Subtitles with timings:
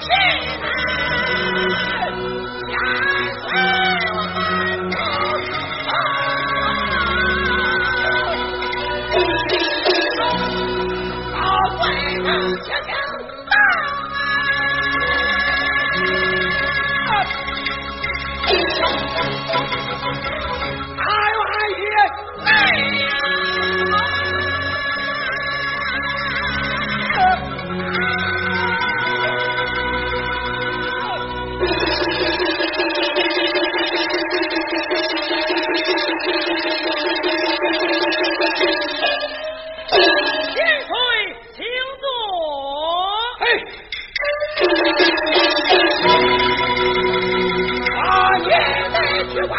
[0.00, 0.91] 去。
[47.98, 48.50] 啊也
[48.92, 48.96] 得
[49.32, 49.52] 去玩。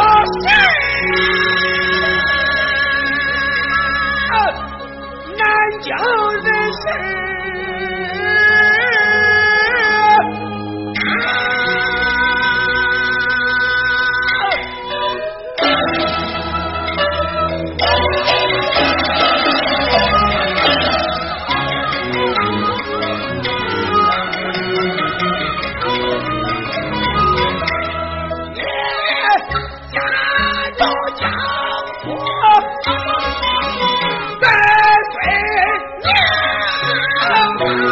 [0.00, 0.59] força!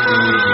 [0.08, 0.47] Hallelujah.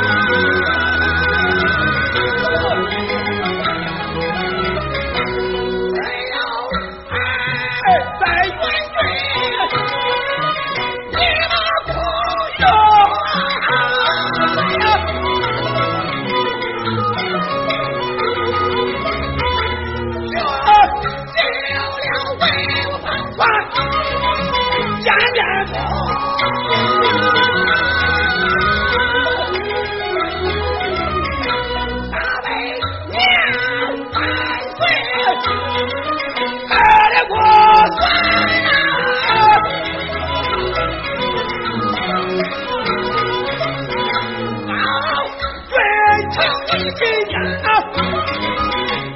[46.97, 47.65] 今年子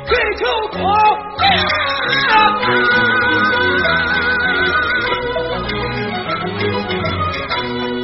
[0.06, 0.78] 追求多，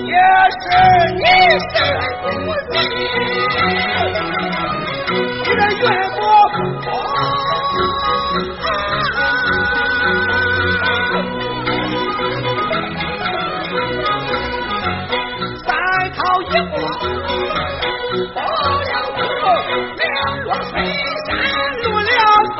[0.05, 0.13] 也
[0.61, 0.63] 是
[1.15, 1.21] 你
[1.73, 1.77] 的，
[5.43, 5.83] 你的月
[6.15, 6.23] 光，
[15.65, 15.67] 三
[16.15, 16.73] 套一过。
[20.63, 20.73] 飞
[21.27, 21.31] 山
[21.83, 22.11] 入了
[22.57, 22.59] 房，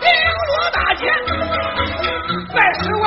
[0.00, 0.04] 顶
[0.48, 0.78] 罗大
[2.52, 3.04] 拜师为。